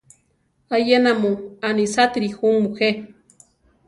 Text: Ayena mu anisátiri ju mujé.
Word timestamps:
Ayena 0.75 1.11
mu 1.21 1.31
anisátiri 1.67 2.29
ju 2.35 2.47
mujé. 2.63 2.89